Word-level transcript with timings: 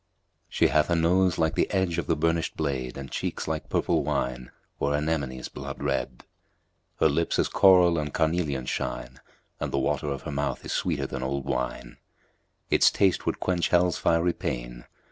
She 0.49 0.69
hath 0.69 0.89
a 0.89 0.95
nose 0.95 1.37
like 1.37 1.53
the 1.53 1.69
edge 1.69 1.99
of 1.99 2.07
the 2.07 2.15
burnished 2.15 2.57
blade 2.57 2.97
and 2.97 3.11
cheeks 3.11 3.47
like 3.47 3.69
purple 3.69 4.03
wine 4.03 4.49
or 4.79 4.95
anemones 4.95 5.47
blood 5.47 5.79
red: 5.83 6.23
her 6.99 7.07
lips 7.07 7.37
as 7.37 7.47
coral 7.47 7.99
and 7.99 8.11
carnelian 8.11 8.65
shine 8.65 9.19
and 9.59 9.71
the 9.71 9.77
water 9.77 10.07
of 10.07 10.23
her 10.23 10.31
mouth 10.31 10.65
is 10.65 10.71
sweeter 10.73 11.05
than 11.05 11.21
old 11.21 11.45
wine; 11.45 11.97
its 12.71 12.89
taste 12.89 13.27
would 13.27 13.39
quench 13.39 13.67
Hell's 13.69 13.99
fiery 13.99 14.33
pain. 14.33 14.85